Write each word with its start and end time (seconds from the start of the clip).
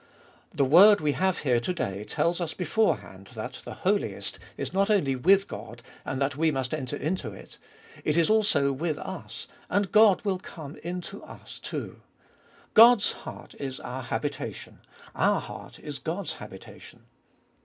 The 0.51 0.65
word 0.65 0.99
we 0.99 1.11
have 1.11 1.41
here 1.41 1.59
to 1.59 1.73
day 1.73 2.03
tells 2.03 2.41
us 2.41 2.55
beforehand 2.55 3.29
that 3.35 3.61
the 3.65 3.75
Holiest 3.85 4.39
is 4.57 4.73
not 4.73 4.89
only 4.89 5.15
with 5.15 5.47
God, 5.47 5.83
and 6.03 6.19
that 6.19 6.35
we 6.35 6.49
must 6.49 6.73
enter 6.73 6.95
into 6.97 7.33
it; 7.33 7.59
it 8.03 8.17
is 8.17 8.27
also 8.27 8.73
with 8.73 8.97
us, 8.97 9.45
and 9.69 9.91
God 9.91 10.25
will 10.25 10.39
come 10.39 10.75
in 10.77 11.01
to 11.01 11.23
us 11.23 11.59
too. 11.59 12.01
God's 12.73 13.11
heart 13.11 13.53
is 13.59 13.79
our 13.79 14.01
habitation; 14.01 14.79
our 15.13 15.39
heart 15.39 15.77
is 15.77 15.99
God's 15.99 16.33
habitation. 16.33 17.03